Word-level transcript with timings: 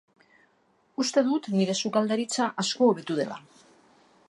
Uste 1.03 1.23
dut 1.27 1.49
nire 1.59 1.77
sukaldaritza 1.83 2.47
asko 2.65 2.89
hobetu 2.93 3.21
dela. 3.23 3.41